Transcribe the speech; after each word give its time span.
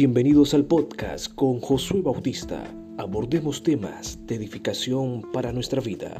Bienvenidos 0.00 0.54
al 0.54 0.64
podcast 0.64 1.34
con 1.34 1.58
Josué 1.58 2.02
Bautista. 2.02 2.62
Abordemos 2.98 3.64
temas 3.64 4.16
de 4.28 4.36
edificación 4.36 5.22
para 5.32 5.50
nuestra 5.50 5.80
vida. 5.80 6.12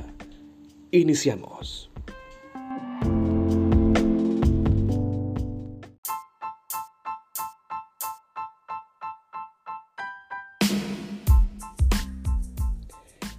Iniciamos. 0.90 1.88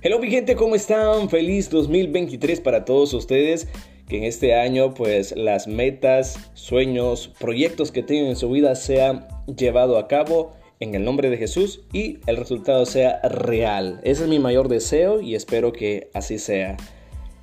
Hello 0.02 0.20
mi 0.20 0.30
gente, 0.30 0.56
¿cómo 0.56 0.76
están? 0.76 1.30
Feliz 1.30 1.70
2023 1.70 2.62
para 2.62 2.86
todos 2.86 3.14
ustedes. 3.14 3.68
Que 4.08 4.20
en 4.20 4.24
este 4.24 4.56
año 4.56 4.94
pues 4.94 5.36
las 5.36 5.68
metas, 5.68 6.50
sueños, 6.54 7.28
proyectos 7.42 7.92
que 7.92 8.04
tienen 8.04 8.30
en 8.30 8.36
su 8.38 8.50
vida 8.50 8.74
sean 8.76 9.28
llevado 9.56 9.98
a 9.98 10.08
cabo 10.08 10.54
en 10.80 10.96
el 10.96 11.04
nombre 11.04 11.30
de 11.30 11.38
Jesús 11.38 11.82
y 11.92 12.20
el 12.26 12.38
resultado 12.38 12.86
sea 12.86 13.20
real. 13.22 14.00
Ese 14.04 14.24
es 14.24 14.30
mi 14.30 14.40
mayor 14.40 14.70
deseo 14.70 15.22
y 15.22 15.36
espero 15.36 15.74
que 15.74 16.10
así 16.14 16.40
sea. 16.40 16.78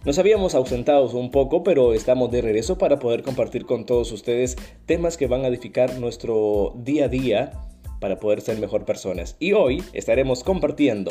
Nos 0.05 0.19
habíamos 0.19 0.55
ausentado 0.55 1.11
un 1.19 1.31
poco, 1.31 1.65
pero 1.65 1.93
estamos 1.93 2.31
de 2.31 2.41
regreso 2.41 2.79
para 2.79 2.99
poder 2.99 3.23
compartir 3.23 3.67
con 3.67 3.85
todos 3.87 4.13
ustedes 4.13 4.57
temas 4.87 5.17
que 5.17 5.27
van 5.27 5.45
a 5.45 5.49
edificar 5.49 5.99
nuestro 5.99 6.75
día 6.77 7.07
a 7.07 7.09
día 7.09 7.53
para 8.01 8.21
poder 8.21 8.41
ser 8.41 8.59
mejor 8.59 8.85
personas. 8.85 9.37
Y 9.41 9.53
hoy 9.53 9.83
estaremos 9.93 10.45
compartiendo, 10.45 11.11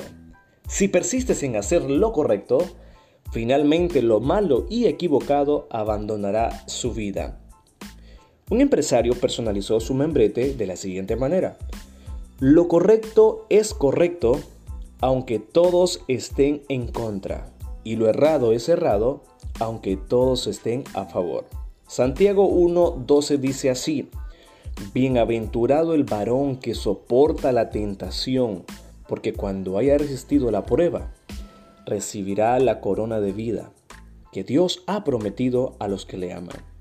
si 0.67 0.87
persistes 0.87 1.43
en 1.43 1.57
hacer 1.57 1.83
lo 1.83 2.13
correcto, 2.13 2.59
finalmente 3.31 4.01
lo 4.01 4.21
malo 4.21 4.65
y 4.69 4.85
equivocado 4.85 5.67
abandonará 5.69 6.65
su 6.67 6.93
vida. 6.93 7.44
Un 8.49 8.61
empresario 8.61 9.13
personalizó 9.15 9.79
su 9.79 9.95
membrete 9.95 10.53
de 10.53 10.67
la 10.67 10.75
siguiente 10.75 11.15
manera. 11.15 11.57
Lo 12.39 12.67
correcto 12.67 13.47
es 13.49 13.73
correcto 13.73 14.39
aunque 15.01 15.39
todos 15.39 16.03
estén 16.07 16.61
en 16.69 16.87
contra. 16.87 17.51
Y 17.83 17.95
lo 17.95 18.07
errado 18.07 18.53
es 18.53 18.69
errado 18.69 19.23
aunque 19.59 19.97
todos 19.97 20.47
estén 20.47 20.83
a 20.93 21.05
favor. 21.05 21.45
Santiago 21.87 22.49
1.12 22.49 23.37
dice 23.37 23.69
así. 23.69 24.09
Bienaventurado 24.93 25.93
el 25.93 26.03
varón 26.03 26.57
que 26.57 26.75
soporta 26.75 27.51
la 27.51 27.69
tentación, 27.69 28.65
porque 29.07 29.33
cuando 29.33 29.77
haya 29.77 29.97
resistido 29.97 30.51
la 30.51 30.65
prueba, 30.65 31.13
recibirá 31.85 32.59
la 32.59 32.81
corona 32.81 33.19
de 33.19 33.31
vida 33.31 33.71
que 34.33 34.43
Dios 34.43 34.83
ha 34.85 35.03
prometido 35.03 35.75
a 35.79 35.87
los 35.87 36.05
que 36.05 36.17
le 36.17 36.33
aman. 36.33 36.74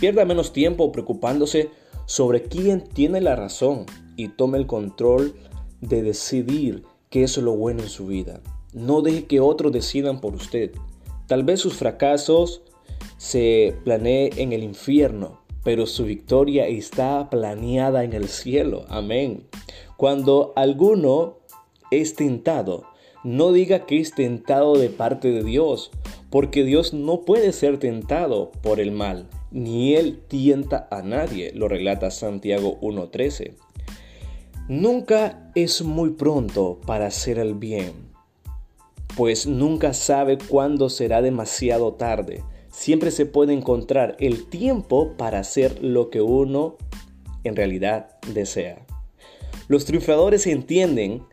Pierda 0.00 0.24
menos 0.24 0.54
tiempo 0.54 0.90
preocupándose 0.92 1.68
sobre 2.06 2.44
quién 2.44 2.80
tiene 2.80 3.20
la 3.20 3.36
razón 3.36 3.84
y 4.16 4.28
tome 4.28 4.56
el 4.56 4.66
control 4.66 5.34
de 5.82 6.02
decidir 6.02 6.84
qué 7.10 7.24
es 7.24 7.36
lo 7.36 7.54
bueno 7.54 7.82
en 7.82 7.90
su 7.90 8.06
vida. 8.06 8.40
No 8.72 9.02
deje 9.02 9.26
que 9.26 9.40
otros 9.40 9.72
decidan 9.72 10.22
por 10.22 10.34
usted. 10.34 10.72
Tal 11.26 11.44
vez 11.44 11.60
sus 11.60 11.74
fracasos 11.74 12.62
se 13.18 13.76
planee 13.84 14.30
en 14.36 14.54
el 14.54 14.62
infierno, 14.62 15.42
pero 15.64 15.86
su 15.86 16.04
victoria 16.04 16.66
está 16.66 17.28
planeada 17.28 18.02
en 18.02 18.14
el 18.14 18.28
cielo. 18.28 18.86
Amén. 18.88 19.44
Cuando 19.98 20.54
alguno 20.56 21.40
es 21.90 22.14
tentado, 22.14 22.84
no 23.22 23.52
diga 23.52 23.84
que 23.84 24.00
es 24.00 24.14
tentado 24.14 24.78
de 24.78 24.88
parte 24.88 25.30
de 25.30 25.44
Dios, 25.44 25.90
porque 26.30 26.64
Dios 26.64 26.94
no 26.94 27.20
puede 27.26 27.52
ser 27.52 27.78
tentado 27.78 28.50
por 28.62 28.80
el 28.80 28.92
mal 28.92 29.28
ni 29.50 29.94
él 29.94 30.20
tienta 30.28 30.88
a 30.90 31.02
nadie, 31.02 31.52
lo 31.54 31.68
relata 31.68 32.10
Santiago 32.10 32.78
1.13. 32.80 33.54
Nunca 34.68 35.50
es 35.54 35.82
muy 35.82 36.10
pronto 36.10 36.80
para 36.86 37.06
hacer 37.06 37.38
el 37.38 37.54
bien, 37.54 37.92
pues 39.16 39.46
nunca 39.46 39.92
sabe 39.92 40.38
cuándo 40.38 40.88
será 40.88 41.22
demasiado 41.22 41.94
tarde. 41.94 42.44
Siempre 42.70 43.10
se 43.10 43.26
puede 43.26 43.52
encontrar 43.52 44.16
el 44.20 44.48
tiempo 44.48 45.16
para 45.16 45.40
hacer 45.40 45.82
lo 45.82 46.08
que 46.08 46.20
uno 46.20 46.76
en 47.42 47.56
realidad 47.56 48.10
desea. 48.32 48.86
Los 49.66 49.84
triunfadores 49.84 50.46
entienden 50.46 51.24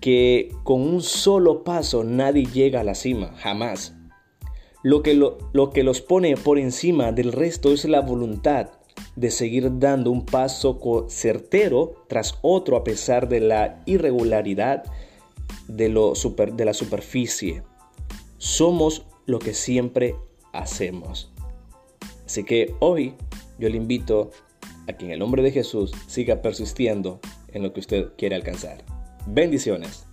que 0.00 0.54
con 0.64 0.80
un 0.80 1.02
solo 1.02 1.62
paso 1.62 2.04
nadie 2.04 2.46
llega 2.46 2.80
a 2.80 2.84
la 2.84 2.94
cima, 2.94 3.34
jamás. 3.36 3.94
Lo 4.82 5.02
que, 5.02 5.14
lo, 5.14 5.70
que 5.70 5.82
los 5.82 6.00
pone 6.00 6.36
por 6.36 6.58
encima 6.58 7.12
del 7.12 7.32
resto 7.32 7.72
es 7.72 7.84
la 7.84 8.00
voluntad 8.00 8.70
de 9.16 9.30
seguir 9.30 9.78
dando 9.78 10.10
un 10.10 10.24
paso 10.24 10.78
certero 11.08 12.04
tras 12.08 12.38
otro 12.42 12.76
a 12.76 12.84
pesar 12.84 13.28
de 13.28 13.40
la 13.40 13.82
irregularidad 13.86 14.84
de, 15.68 15.88
de 15.88 16.64
la 16.64 16.74
superficie. 16.74 17.62
Somos 18.38 19.06
lo 19.26 19.38
que 19.38 19.52
siempre 19.52 20.16
hacemos. 20.52 21.30
Así 22.24 22.44
que 22.44 22.74
hoy 22.80 23.14
yo 23.58 23.68
le 23.68 23.76
invito 23.76 24.30
a 24.88 24.94
que 24.94 25.04
en 25.04 25.10
el 25.12 25.18
nombre 25.18 25.42
de 25.42 25.52
Jesús 25.52 25.92
siga 26.06 26.40
persistiendo 26.40 27.20
en 27.48 27.62
lo 27.62 27.72
que 27.72 27.80
usted 27.80 28.12
quiere 28.16 28.36
alcanzar. 28.36 28.82
Bendiciones. 29.26 30.09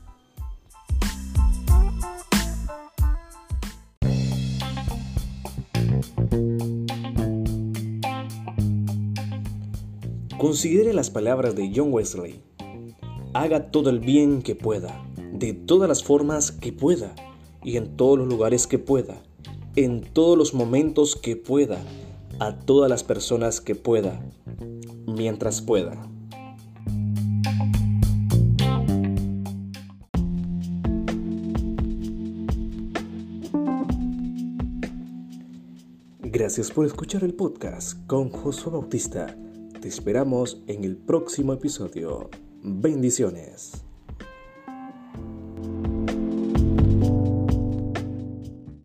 Considere 10.38 10.94
las 10.94 11.10
palabras 11.10 11.56
de 11.56 11.72
John 11.76 11.92
Wesley. 11.92 12.44
Haga 13.34 13.72
todo 13.72 13.90
el 13.90 14.00
bien 14.00 14.44
que 14.44 14.54
pueda, 14.54 15.04
de 15.34 15.54
todas 15.54 15.90
las 15.90 16.04
formas 16.04 16.52
que 16.52 16.72
pueda, 16.72 17.16
y 17.64 17.78
en 17.78 17.98
todos 17.98 18.20
los 18.20 18.28
lugares 18.28 18.68
que 18.68 18.78
pueda, 18.78 19.24
en 19.76 20.02
todos 20.02 20.38
los 20.38 20.54
momentos 20.54 21.16
que 21.16 21.36
pueda, 21.38 21.80
a 22.40 22.56
todas 22.56 22.88
las 22.88 23.04
personas 23.04 23.62
que 23.62 23.74
pueda, 23.74 24.22
mientras 25.08 25.60
pueda. 25.62 26.08
Gracias 36.20 36.70
por 36.70 36.86
escuchar 36.86 37.24
el 37.24 37.34
podcast 37.34 38.06
con 38.06 38.30
Josué 38.30 38.74
Bautista. 38.74 39.36
Te 39.88 39.94
esperamos 39.94 40.62
en 40.68 40.84
el 40.84 40.98
próximo 40.98 41.54
episodio. 41.54 42.30
Bendiciones. 42.62 43.87